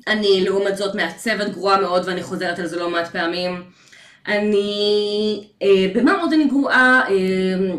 אני 0.06 0.44
לעומת 0.44 0.76
זאת 0.76 0.94
מעצבת 0.94 1.48
גרועה 1.48 1.80
מאוד 1.80 2.02
ואני 2.06 2.22
חוזרת 2.22 2.58
על 2.58 2.66
זה 2.66 2.76
לא 2.76 2.90
מעט 2.90 3.12
פעמים. 3.12 3.62
אני... 4.26 5.48
אה, 5.62 5.86
במה 5.94 6.20
עוד 6.20 6.32
אני 6.32 6.44
גרועה? 6.44 7.00
אה, 7.08 7.74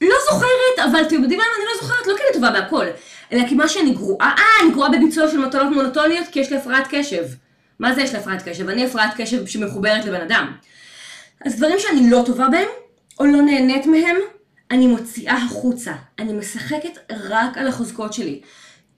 לא 0.00 0.16
זוכרת, 0.30 0.90
אבל 0.90 1.02
אתם 1.02 1.22
יודעים 1.22 1.38
מה? 1.38 1.44
אני 1.56 1.64
לא 1.64 1.82
זוכרת, 1.82 2.06
לא 2.06 2.16
כי 2.16 2.22
אני 2.22 2.34
טובה 2.34 2.50
בהכל, 2.50 2.86
אלא 3.32 3.48
כי 3.48 3.54
מה 3.54 3.68
שאני 3.68 3.90
גרועה, 3.94 4.34
אה, 4.38 4.64
אני 4.64 4.72
גרועה 4.72 4.90
בביצוע 4.90 5.28
של 5.28 5.38
מטלות 5.38 5.72
מונוטוניות 5.72 6.26
כי 6.32 6.40
יש 6.40 6.50
לי 6.50 6.56
הפרעת 6.56 6.86
קשב. 6.90 7.24
מה 7.78 7.94
זה 7.94 8.02
יש 8.02 8.12
לי 8.12 8.18
הפרעת 8.18 8.48
קשב? 8.48 8.68
אני 8.68 8.84
הפרעת 8.84 9.10
קשב 9.16 9.46
שמחוברת 9.46 10.04
לבן 10.04 10.20
אדם. 10.20 10.52
אז 11.46 11.56
דברים 11.56 11.78
שאני 11.78 12.10
לא 12.10 12.22
טובה 12.26 12.48
בהם, 12.48 12.68
או 13.20 13.24
לא 13.26 13.42
נהנית 13.42 13.86
מהם, 13.86 14.16
אני 14.70 14.86
מוציאה 14.86 15.36
החוצה. 15.36 15.92
אני 16.18 16.32
משחקת 16.32 16.98
רק 17.10 17.58
על 17.58 17.68
החוזקות 17.68 18.12
שלי. 18.12 18.40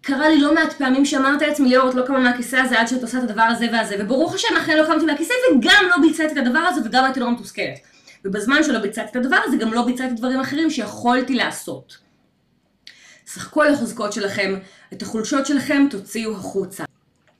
קרה 0.00 0.28
לי 0.28 0.38
לא 0.38 0.54
מעט 0.54 0.72
פעמים 0.72 1.04
שאמרת 1.04 1.42
לעצמי, 1.42 1.68
ליאור, 1.68 1.90
את 1.90 1.94
לא 1.94 2.06
קמה 2.06 2.18
מהכיסא 2.18 2.56
הזה 2.56 2.80
עד 2.80 2.88
שאת 2.88 3.02
עושה 3.02 3.18
את 3.18 3.22
הדבר 3.22 3.42
הזה 3.42 3.66
והזה, 3.72 3.96
וברוך 3.98 4.34
השם, 4.34 4.56
אכן 4.58 4.78
לא 4.78 4.86
קמתי 4.86 5.06
מהכיסא 5.06 5.32
וגם 5.50 5.84
לא 5.90 5.96
ביצעתי 6.08 6.32
את 6.32 6.46
הדבר 6.46 6.58
הזה 6.58 6.80
וגם 6.84 7.04
הייתי 7.04 7.20
נורא 7.20 7.32
מתוסכלת. 7.32 7.78
ובזמן 8.24 8.62
שלא 8.62 8.78
ביצעתי 8.78 9.10
את 9.10 9.16
הדבר 9.16 9.38
הזה, 9.44 9.56
גם 9.56 9.72
לא 9.72 9.82
ביצעתי 9.82 10.14
דברים 10.14 10.40
אחרים 10.40 10.70
שיכולתי 10.70 11.34
לעשות. 11.34 11.96
שחקו 13.34 13.62
על 13.62 13.74
החוזקות 13.74 14.12
שלכם, 14.12 14.54
את 14.92 15.02
החולשות 15.02 15.46
שלכם 15.46 15.86
תוציאו 15.90 16.32
החוצה. 16.32 16.84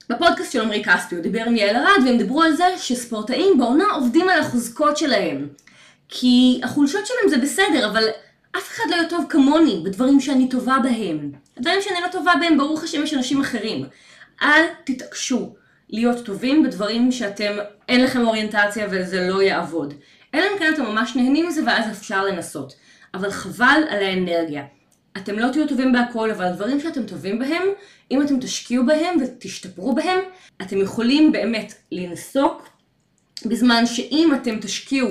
בפודקאסט 0.09 0.53
של 0.53 0.61
עמרי 0.61 0.85
כספי 0.85 1.15
הוא 1.15 1.23
דיבר 1.23 1.43
עם 1.47 1.57
יעל 1.57 1.77
ארד 1.77 2.07
והם 2.07 2.19
דיברו 2.19 2.43
על 2.43 2.53
זה 2.53 2.65
שספורטאים 2.79 3.59
בעונה 3.59 3.85
עובדים 3.95 4.29
על 4.29 4.41
החוזקות 4.41 4.97
שלהם. 4.97 5.49
כי 6.15 6.61
החולשות 6.63 7.07
שלהם 7.07 7.29
זה 7.29 7.39
בסדר, 7.39 7.91
אבל 7.91 8.05
אף 8.57 8.69
אחד 8.69 8.85
לא 8.91 8.95
יהיה 8.95 9.09
טוב 9.09 9.25
כמוני 9.29 9.81
בדברים 9.85 10.21
שאני 10.21 10.49
טובה 10.49 10.77
בהם. 10.83 11.33
הדברים 11.57 11.83
שאני 11.83 12.01
לא 12.03 12.09
טובה 12.13 12.33
בהם, 12.41 12.59
ברוך 12.59 12.85
השם 12.85 13.03
יש 13.03 13.15
אנשים 13.15 13.41
אחרים. 13.41 13.85
אל 14.43 14.63
תתעקשו 14.85 15.55
להיות 15.91 16.25
טובים 16.25 16.63
בדברים 16.63 17.13
שאתם, 17.13 17.53
אין 17.89 18.05
לכם 18.05 18.27
אוריינטציה 18.27 18.87
וזה 18.91 19.29
לא 19.29 19.43
יעבוד. 19.43 19.95
אלא 20.35 20.45
אם 20.45 20.59
כן 20.59 20.73
אתם 20.75 20.83
ממש 20.83 21.17
נהנים 21.17 21.49
מזה 21.49 21.63
ואז 21.67 21.91
אפשר 21.91 22.25
לנסות. 22.25 22.75
אבל 23.15 23.31
חבל 23.31 23.83
על 23.89 24.03
האנרגיה. 24.03 24.65
אתם 25.17 25.39
לא 25.39 25.53
תהיו 25.53 25.69
טובים 25.69 25.93
בהכל, 25.93 26.31
אבל 26.31 26.45
הדברים 26.45 26.81
שאתם 26.81 27.07
טובים 27.07 27.39
בהם, 27.39 27.63
אם 28.11 28.23
אתם 28.23 28.41
תשקיעו 28.41 28.87
בהם 28.87 29.17
ותשתפרו 29.21 29.95
בהם, 29.95 30.19
אתם 30.63 30.81
יכולים 30.81 31.33
באמת 31.33 31.75
לנסוק, 31.93 32.69
בזמן 33.47 33.87
שאם 33.87 34.33
אתם 34.35 34.61
תשקיעו 34.61 35.09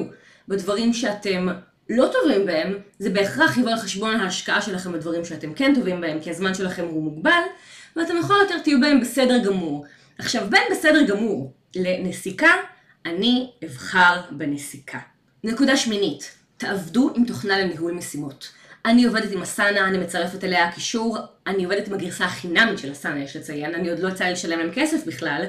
בדברים 0.51 0.93
שאתם 0.93 1.47
לא 1.89 2.09
טובים 2.13 2.45
בהם, 2.45 2.77
זה 2.99 3.09
בהכרח 3.09 3.57
יבוא 3.57 3.71
על 3.71 3.77
חשבון 3.77 4.15
ההשקעה 4.15 4.61
שלכם 4.61 4.91
בדברים 4.91 5.25
שאתם 5.25 5.53
כן 5.53 5.73
טובים 5.75 6.01
בהם, 6.01 6.19
כי 6.19 6.29
הזמן 6.29 6.53
שלכם 6.53 6.85
הוא 6.85 7.03
מוגבל, 7.03 7.41
ואתם 7.95 8.17
יכול 8.17 8.35
יותר 8.41 8.59
תהיו 8.59 8.81
בהם 8.81 9.01
בסדר 9.01 9.37
גמור. 9.43 9.85
עכשיו, 10.17 10.47
בין 10.49 10.61
בסדר 10.71 11.03
גמור 11.03 11.53
לנסיקה, 11.75 12.51
אני 13.05 13.51
אבחר 13.65 14.21
בנסיקה. 14.31 14.99
נקודה 15.43 15.77
שמינית, 15.77 16.31
תעבדו 16.57 17.11
עם 17.15 17.25
תוכנה 17.25 17.59
לניהול 17.59 17.91
משימות. 17.91 18.51
אני 18.85 19.05
עובדת 19.05 19.31
עם 19.31 19.41
אסנה, 19.41 19.87
אני 19.87 19.97
מצרפת 19.97 20.43
אליה 20.43 20.71
קישור, 20.71 21.17
אני 21.47 21.63
עובדת 21.63 21.87
עם 21.87 21.93
הגרסה 21.93 22.25
החינמית 22.25 22.79
של 22.79 22.91
אסנה, 22.91 23.23
יש 23.23 23.35
לציין, 23.35 23.75
אני 23.75 23.89
עוד 23.89 23.99
לא 23.99 24.09
יצא 24.09 24.23
לי 24.23 24.31
לשלם 24.31 24.59
להם 24.59 24.69
כסף 24.73 25.05
בכלל, 25.05 25.45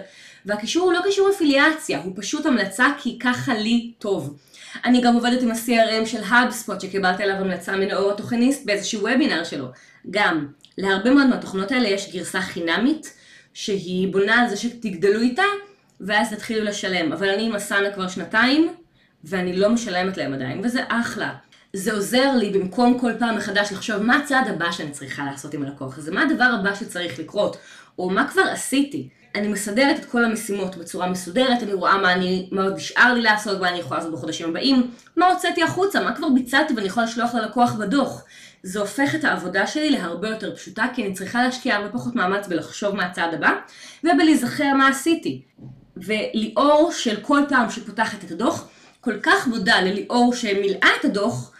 והקישור 0.47 0.85
הוא 0.85 0.93
לא 0.93 1.01
קישור 1.05 1.31
אפיליאציה, 1.31 2.03
הוא 2.03 2.13
פשוט 2.17 2.47
המלצה 2.47 2.87
כי 2.99 3.19
ככה 3.19 3.55
לי 3.55 3.93
טוב. 3.99 4.37
אני 4.85 5.01
גם 5.01 5.15
עובדת 5.15 5.43
עם 5.43 5.51
ה-CRM 5.51 6.07
של 6.07 6.23
HubSpot 6.23 6.81
שקיבלתי 6.81 7.23
עליו 7.23 7.37
המלצה 7.37 7.77
מנאור 7.77 8.11
התוכניסט 8.11 8.67
באיזשהו 8.67 9.01
וובינר 9.01 9.45
שלו. 9.45 9.67
גם, 10.11 10.47
להרבה 10.79 11.11
מאוד 11.11 11.27
מהתוכנות 11.27 11.73
האלה 11.73 11.89
יש 11.89 12.13
גרסה 12.13 12.41
חינמית, 12.41 13.15
שהיא 13.55 14.13
בונה 14.13 14.41
על 14.41 14.49
זה 14.49 14.57
שתגדלו 14.57 15.21
איתה, 15.21 15.43
ואז 16.01 16.33
תתחילו 16.33 16.65
לשלם. 16.65 17.13
אבל 17.13 17.29
אני 17.29 17.47
עם 17.47 17.55
אסנה 17.55 17.91
כבר 17.95 18.09
שנתיים, 18.09 18.73
ואני 19.25 19.57
לא 19.57 19.69
משלמת 19.69 20.17
להם 20.17 20.35
עדיין, 20.35 20.61
וזה 20.65 20.81
אחלה. 20.89 21.35
זה 21.73 21.93
עוזר 21.93 22.37
לי 22.37 22.51
במקום 22.51 22.99
כל 22.99 23.13
פעם 23.19 23.37
מחדש 23.37 23.73
לחשוב 23.73 23.97
מה 23.97 24.17
הצעד 24.17 24.49
הבא 24.49 24.73
שאני 24.73 24.91
צריכה 24.91 25.25
לעשות 25.25 25.55
עם 25.55 25.63
הלקוח 25.63 25.99
הזה, 25.99 26.13
מה 26.13 26.23
הדבר 26.23 26.57
הבא 26.61 26.75
שצריך 26.75 27.19
לקרות, 27.19 27.57
או 27.99 28.11
מה 28.11 28.29
כבר 28.29 28.43
עשיתי. 28.43 29.09
אני 29.35 29.49
מסדרת 29.49 29.99
את 29.99 30.05
כל 30.05 30.25
המשימות 30.25 30.77
בצורה 30.77 31.11
מסודרת, 31.11 31.63
אני 31.63 31.73
רואה 31.73 31.99
מה, 31.99 32.13
אני, 32.13 32.49
מה 32.53 32.63
עוד 32.63 32.75
נשאר 32.75 33.15
לי 33.15 33.21
לעשות, 33.21 33.61
מה 33.61 33.69
אני 33.69 33.79
יכולה 33.79 34.01
לעשות 34.01 34.13
בחודשים 34.13 34.49
הבאים, 34.49 34.91
מה 35.17 35.27
הוצאתי 35.27 35.63
החוצה, 35.63 36.01
מה 36.01 36.17
כבר 36.17 36.29
ביצעתי 36.29 36.75
ואני 36.75 36.87
יכולה 36.87 37.07
לשלוח 37.07 37.35
ללקוח 37.35 37.75
בדוח. 37.75 38.25
זה 38.63 38.81
הופך 38.81 39.15
את 39.15 39.25
העבודה 39.25 39.67
שלי 39.67 39.91
להרבה 39.91 40.29
יותר 40.29 40.57
פשוטה, 40.57 40.87
כי 40.95 41.07
אני 41.07 41.15
צריכה 41.15 41.43
להשקיע 41.43 41.77
הרבה 41.77 41.89
פחות 41.89 42.15
מאמץ 42.15 42.47
בלחשוב 42.47 42.95
מה 42.95 43.07
הצעד 43.07 43.35
הבא, 43.35 43.51
ובלהיזכר 44.05 44.75
מה 44.75 44.89
עשיתי. 44.89 45.43
וליאור 45.97 46.93
של 46.93 47.21
כל 47.21 47.41
פעם 47.49 47.71
שפותחת 47.71 48.25
את 48.25 48.31
הדוח, 48.31 48.69
כל 49.01 49.21
כך 49.23 49.47
מודה 49.47 49.81
לליאור 49.81 50.35
שמילאה 50.35 50.89
את 51.01 51.05
הדוח 51.05 51.53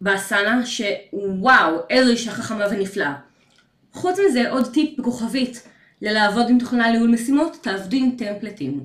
באסנה, 0.00 0.66
שוואו, 0.66 1.76
איזו 1.90 2.10
אישה 2.10 2.30
חכמה 2.30 2.64
ונפלאה. 2.70 3.14
חוץ 3.92 4.18
מזה, 4.28 4.50
עוד 4.50 4.72
טיפ 4.72 4.98
בכוכבית. 4.98 5.62
ללעבוד 6.02 6.48
עם 6.48 6.58
תוכנה 6.58 6.88
לניהול 6.88 7.10
משימות, 7.10 7.56
תעבדי 7.62 7.96
עם 7.96 8.10
טמפלטים. 8.18 8.80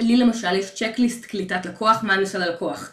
לי 0.00 0.16
למשל 0.16 0.54
יש 0.54 0.70
צ'קליסט 0.74 1.24
קליטת 1.24 1.66
לקוח, 1.66 2.02
מה 2.02 2.14
אני 2.14 2.22
עושה 2.22 2.38
ללקוח. 2.38 2.92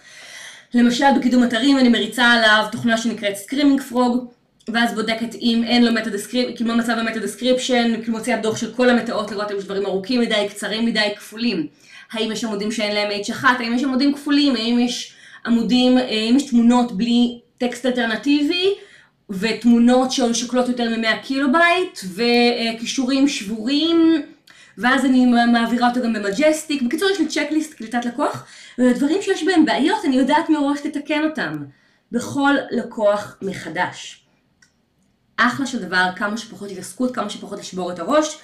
למשל 0.73 1.05
בקידום 1.19 1.43
אתרים 1.43 1.77
אני 1.77 1.89
מריצה 1.89 2.25
עליו 2.25 2.65
תוכנה 2.71 2.97
שנקראת 2.97 3.35
Screaming 3.35 3.81
Frog, 3.81 4.25
ואז 4.73 4.93
בודקת 4.93 5.35
אם 5.35 5.63
אין 5.67 5.85
לו 5.85 5.91
meta 5.91 6.09
description, 6.09 6.55
כאילו 6.55 6.69
מה 6.69 6.75
מצב 6.75 6.91
ה 6.97 7.02
meta 7.02 7.19
description, 7.19 8.01
כאילו 8.01 8.17
מוציאה 8.17 8.37
דוח 8.37 8.57
של 8.57 8.73
כל 8.73 8.89
המטאות 8.89 9.31
לראות 9.31 9.51
אם 9.51 9.57
יש 9.57 9.63
דברים 9.63 9.85
ארוכים 9.85 10.21
מדי, 10.21 10.47
קצרים 10.49 10.85
מדי, 10.85 11.13
כפולים. 11.15 11.67
האם 12.11 12.31
יש 12.31 12.43
עמודים 12.43 12.71
שאין 12.71 12.95
להם 12.95 13.21
H1, 13.21 13.45
האם 13.45 13.73
יש 13.73 13.83
עמודים 13.83 14.13
כפולים, 14.13 14.55
האם 14.55 14.79
יש 14.79 15.13
עמודים, 15.45 15.97
האם 15.97 16.37
יש 16.37 16.49
תמונות 16.49 16.97
בלי 16.97 17.39
טקסט 17.57 17.85
אלטרנטיבי, 17.85 18.73
ותמונות 19.29 20.11
ששוקלות 20.11 20.67
יותר 20.67 20.89
מ-100 20.89 21.23
קילו 21.23 21.51
בייט, 21.51 21.99
וקישורים 22.13 23.27
שבורים, 23.27 24.21
ואז 24.77 25.05
אני 25.05 25.25
מעבירה 25.25 25.89
אותו 25.89 26.01
גם 26.01 26.13
ב 26.13 26.20
Majestic. 26.20 26.81
בקיצור, 26.81 27.09
יש 27.09 27.19
לי 27.19 27.27
checklist 27.27 27.73
קליטת 27.73 28.05
לקוח, 28.05 28.45
ודברים 28.79 29.21
שיש 29.21 29.43
בהם 29.43 29.65
בעיות, 29.65 30.05
אני 30.05 30.15
יודעת 30.15 30.49
מראש 30.49 30.79
לתקן 30.85 31.23
אותם. 31.23 31.53
בכל 32.11 32.53
לקוח 32.71 33.37
מחדש. 33.41 34.25
אחלה 35.37 35.65
של 35.65 35.79
דבר, 35.79 36.09
כמה 36.15 36.37
שפחות 36.37 36.71
התעסקות, 36.71 37.15
כמה 37.15 37.29
שפחות 37.29 37.59
לשבור 37.59 37.91
את 37.91 37.99
הראש, 37.99 38.39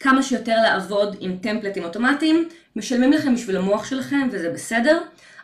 כמה 0.00 0.22
שיותר 0.22 0.56
לעבוד 0.62 1.16
עם 1.20 1.36
טמפלטים 1.42 1.84
אוטומטיים, 1.84 2.48
משלמים 2.76 3.12
לכם 3.12 3.34
בשביל 3.34 3.56
המוח 3.56 3.84
שלכם 3.84 4.28
וזה 4.32 4.50
בסדר, 4.50 5.00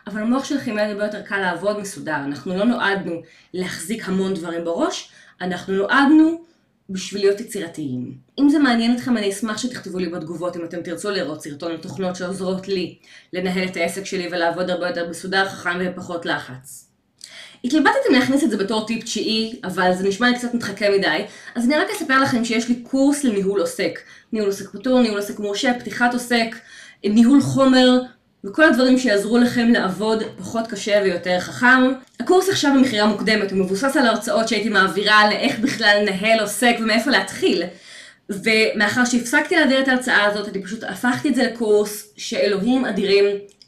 אבל 0.07 0.21
המוח 0.21 0.45
שלכם 0.45 0.77
יהיה 0.77 0.91
הרבה 0.91 1.05
יותר 1.05 1.21
קל 1.21 1.39
לעבוד 1.39 1.79
מסודר. 1.79 2.15
אנחנו 2.15 2.57
לא 2.57 2.65
נועדנו 2.65 3.21
להחזיק 3.53 4.09
המון 4.09 4.33
דברים 4.33 4.65
בראש, 4.65 5.11
אנחנו 5.41 5.73
נועדנו 5.73 6.43
בשביל 6.89 7.21
להיות 7.21 7.39
יצירתיים. 7.39 8.17
אם 8.39 8.49
זה 8.49 8.59
מעניין 8.59 8.95
אתכם, 8.95 9.17
אני 9.17 9.29
אשמח 9.29 9.57
שתכתבו 9.57 9.99
לי 9.99 10.09
בתגובות 10.09 10.57
אם 10.57 10.65
אתם 10.65 10.81
תרצו 10.81 11.11
לראות 11.11 11.41
סרטון 11.41 11.71
על 11.71 11.77
תוכנות 11.77 12.15
שעוזרות 12.15 12.67
לי 12.67 12.97
לנהל 13.33 13.67
את 13.67 13.77
העסק 13.77 14.05
שלי 14.05 14.27
ולעבוד 14.31 14.69
הרבה 14.69 14.87
יותר 14.87 15.09
מסודר, 15.09 15.49
חכם 15.49 15.79
ופחות 15.79 16.25
לחץ. 16.25 16.89
התלבטתי 17.65 18.09
להכניס 18.11 18.43
את 18.43 18.49
זה 18.49 18.57
בתור 18.57 18.87
טיפ 18.87 19.03
תשיעי, 19.03 19.59
אבל 19.63 19.93
זה 19.93 20.07
נשמע 20.07 20.29
לי 20.29 20.35
קצת 20.35 20.53
מתחכה 20.53 20.89
מדי, 20.97 21.25
אז 21.55 21.65
אני 21.65 21.75
רק 21.75 21.87
אספר 21.89 22.21
לכם 22.21 22.45
שיש 22.45 22.69
לי 22.69 22.75
קורס 22.75 23.23
לניהול 23.23 23.59
עוסק. 23.59 23.99
ניהול 24.31 24.49
עוסק 24.49 24.69
פטור, 24.69 25.01
ניהול 25.01 25.17
עוסק 25.17 25.39
מורשה, 25.39 25.79
פתיחת 25.79 26.13
עוסק, 26.13 26.55
ניהול 27.03 27.41
חומר, 27.41 27.99
וכל 28.45 28.63
הדברים 28.63 28.97
שיעזרו 28.97 29.37
לכם 29.37 29.69
לעבוד 29.69 30.23
פחות 30.37 30.67
קשה 30.67 30.99
ויותר 31.03 31.39
חכם. 31.39 31.91
הקורס 32.19 32.49
עכשיו 32.49 32.71
במכירה 32.75 33.05
מוקדמת, 33.05 33.51
הוא 33.51 33.59
מבוסס 33.59 33.97
על 33.97 34.05
ההרצאות 34.05 34.47
שהייתי 34.47 34.69
מעבירה 34.69 35.29
לאיך 35.29 35.59
בכלל 35.59 35.97
לנהל 36.01 36.39
עוסק 36.39 36.75
ומאיפה 36.79 37.11
להתחיל. 37.11 37.63
ומאחר 38.29 39.05
שהפסקתי 39.05 39.55
להעביר 39.55 39.79
את 39.79 39.87
ההרצאה 39.87 40.23
הזאת, 40.23 40.49
אני 40.49 40.63
פשוט 40.63 40.83
הפכתי 40.83 41.29
את 41.29 41.35
זה 41.35 41.43
לקורס 41.43 42.13
שאלוהים 42.17 42.85
אדירים 42.85 43.25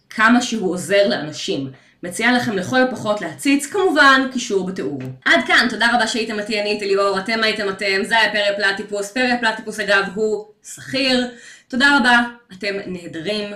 כמה 0.09 0.41
שהוא 0.41 0.71
עוזר 0.71 1.07
לאנשים. 1.07 1.71
מציעה 2.03 2.31
לכם 2.31 2.57
לכל 2.57 2.81
הפחות 2.81 3.21
להציץ, 3.21 3.65
כמובן, 3.65 4.21
קישור 4.33 4.65
בתיאור. 4.65 4.99
עד 5.25 5.39
כאן, 5.47 5.67
תודה 5.69 5.87
רבה 5.93 6.07
שהייתם 6.07 6.39
איתי, 6.39 6.61
אני 6.61 6.69
הייתי 6.69 6.85
ליאור, 6.85 7.19
אתם 7.19 7.43
הייתם 7.43 7.69
אתם, 7.69 8.03
זה 8.03 8.19
היה 8.19 8.31
פרא 8.31 8.57
פלטיפוס, 8.57 9.11
פרא 9.11 9.37
פלטיפוס 9.41 9.79
אגב 9.79 10.05
הוא 10.15 10.45
שכיר. 10.63 11.27
תודה 11.67 11.97
רבה, 11.97 12.21
אתם 12.53 12.75
נהדרים. 12.85 13.49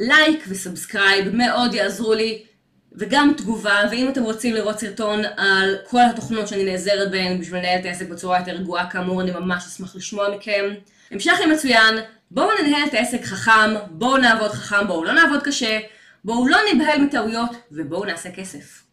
לייק 0.00 0.44
ו 0.48 0.57
subscribe 0.57 1.34
מאוד 1.36 1.74
יעזרו 1.74 2.14
לי, 2.14 2.42
וגם 2.96 3.32
תגובה, 3.36 3.82
ואם 3.90 4.08
אתם 4.08 4.22
רוצים 4.22 4.54
לראות 4.54 4.78
סרטון 4.78 5.22
על 5.36 5.76
כל 5.88 6.00
התוכנות 6.10 6.48
שאני 6.48 6.64
נעזרת 6.64 7.10
בהן 7.10 7.40
בשביל 7.40 7.60
לנהל 7.60 7.80
את 7.80 7.84
העסק 7.84 8.08
בצורה 8.08 8.38
יותר 8.38 8.52
רגועה 8.52 8.90
כאמור, 8.90 9.20
אני 9.20 9.30
ממש 9.30 9.64
אשמח 9.66 9.96
לשמוע 9.96 10.36
מכם. 10.36 10.74
המשך 11.10 11.38
יום 11.40 11.52
מצוין, 11.52 11.94
בואו 12.30 12.48
ננהל 12.62 12.88
את 12.88 12.94
העסק 12.94 13.24
חכם, 13.24 13.74
בואו 13.90 14.16
נעבוד 14.16 14.50
חכם, 14.50 14.86
בואו 14.86 15.04
לא 15.04 15.12
נעבוד 15.12 15.42
קשה, 15.42 15.78
בואו 16.24 16.48
לא 16.48 16.58
נבהל 16.74 17.00
מטעויות, 17.00 17.50
ובואו 17.72 18.04
נעשה 18.04 18.30
כסף. 18.30 18.83